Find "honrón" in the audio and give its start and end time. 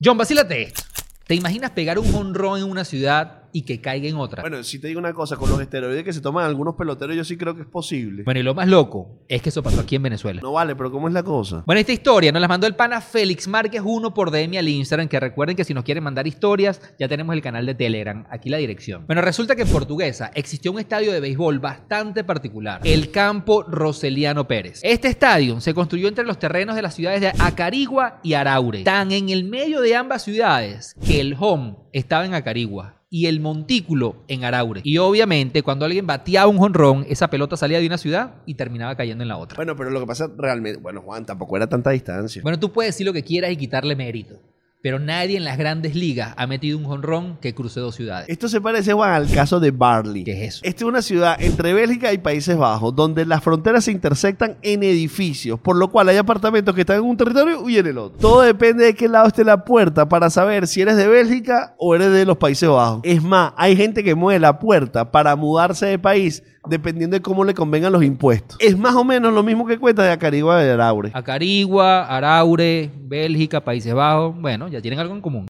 2.14-2.60